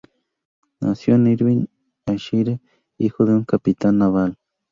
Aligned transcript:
Nació 0.79 1.13
en 1.13 1.27
Irvine, 1.27 1.67
Ayrshire, 2.07 2.59
hijo 2.97 3.23
de 3.23 3.35
un 3.35 3.43
capitán 3.45 3.99
naval. 3.99 4.35